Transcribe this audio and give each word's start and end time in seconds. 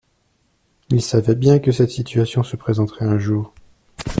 Il 0.89 0.99
savait 0.99 1.35
bien 1.35 1.59
que 1.59 1.71
cette 1.71 1.91
situation 1.91 2.41
se 2.41 2.55
présenterait 2.55 3.05
un 3.05 3.19
jour. 3.19 3.53